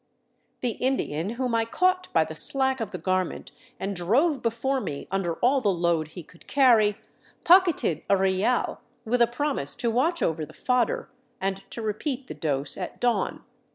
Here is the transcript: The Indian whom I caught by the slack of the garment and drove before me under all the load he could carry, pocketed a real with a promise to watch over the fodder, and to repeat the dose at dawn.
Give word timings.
The 0.61 0.71
Indian 0.83 1.29
whom 1.35 1.53
I 1.53 1.63
caught 1.63 2.11
by 2.11 2.23
the 2.23 2.33
slack 2.35 2.79
of 2.79 2.89
the 2.89 2.97
garment 2.97 3.51
and 3.79 3.95
drove 3.95 4.41
before 4.41 4.81
me 4.81 5.07
under 5.11 5.35
all 5.45 5.61
the 5.61 5.69
load 5.69 6.07
he 6.07 6.23
could 6.23 6.47
carry, 6.47 6.97
pocketed 7.43 8.01
a 8.09 8.17
real 8.17 8.81
with 9.05 9.21
a 9.21 9.27
promise 9.27 9.75
to 9.75 9.91
watch 9.91 10.23
over 10.23 10.43
the 10.43 10.53
fodder, 10.53 11.11
and 11.39 11.57
to 11.69 11.83
repeat 11.83 12.25
the 12.25 12.33
dose 12.33 12.79
at 12.79 12.99
dawn. 12.99 13.43